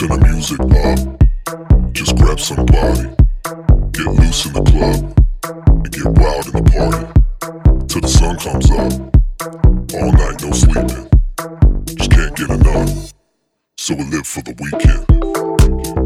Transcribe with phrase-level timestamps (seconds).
[0.00, 1.92] Turn the music up.
[1.92, 3.02] Just grab somebody.
[3.92, 5.12] Get loose in the club.
[5.68, 7.04] And get wild in the party.
[7.86, 8.92] Till the sun comes up.
[10.00, 11.06] All night, no sleeping.
[11.84, 13.12] Just can't get enough.
[13.76, 15.99] So we live for the weekend.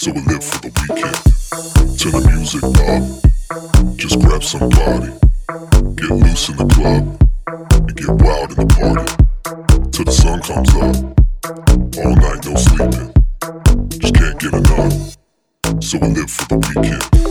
[0.00, 1.98] So we live for the weekend.
[2.00, 3.96] Turn the music up.
[3.96, 5.12] Just grab somebody.
[5.94, 7.04] Get loose in the club.
[7.70, 9.04] And get wild in the party.
[9.90, 10.96] Till the sun comes up.
[12.00, 13.12] All night, no sleeping.
[14.00, 15.82] Just can't get enough.
[15.84, 17.29] So we live for the weekend.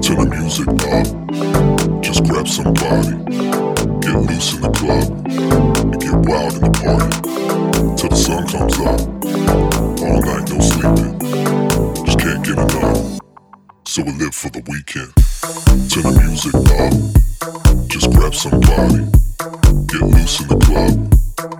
[0.00, 1.06] Till the music pop,
[2.02, 2.74] just grab some.
[2.74, 5.08] Get loose in the club,
[5.78, 7.10] and get wild in the party.
[7.96, 9.93] Till the sun comes up.
[10.04, 11.18] All night, no sleeping.
[12.04, 13.20] Just can't get enough.
[13.86, 15.10] So we live for the weekend.
[15.88, 16.92] Turn the music up.
[17.88, 19.08] Just grab somebody.
[19.88, 20.92] Get loose in the club.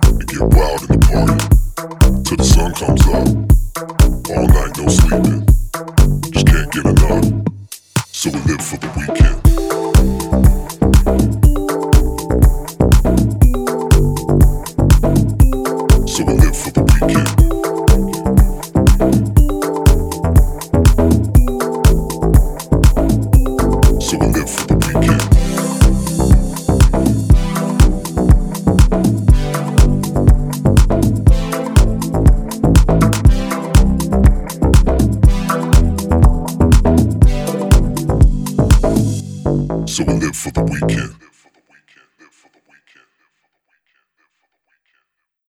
[0.05, 1.41] And get wild in the party.
[2.23, 3.27] Till the sun comes up.
[4.29, 5.41] All night, no sleeping.
[6.29, 7.25] Just can't get enough.
[8.11, 9.41] So we live for the weekend.
[16.07, 17.54] So we live for the weekend.
[39.95, 41.24] So we live for the weekend.